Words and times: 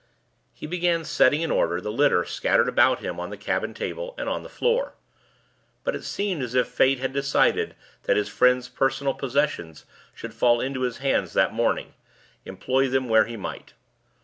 He 0.51 0.65
began 0.65 1.05
setting 1.05 1.43
in 1.43 1.51
order 1.51 1.79
the 1.79 1.91
litter 1.91 2.25
scattered 2.25 2.67
about 2.67 3.01
him 3.01 3.19
on 3.19 3.29
the 3.29 3.37
cabin 3.37 3.71
table 3.75 4.15
and 4.17 4.27
on 4.27 4.41
the 4.41 4.49
floor. 4.49 4.95
But 5.83 5.95
it 5.95 6.03
seemed 6.03 6.41
as 6.41 6.55
if 6.55 6.67
fate 6.67 6.97
had 6.97 7.13
decided 7.13 7.75
that 8.05 8.17
his 8.17 8.27
friend's 8.27 8.67
personal 8.67 9.13
possessions 9.13 9.85
should 10.15 10.33
fall 10.33 10.59
into 10.59 10.81
his 10.81 10.97
hands 10.97 11.33
that 11.33 11.53
morning, 11.53 11.93
employ 12.45 12.87
them 12.89 13.09
where 13.09 13.25
he 13.25 13.37
might. 13.37 13.73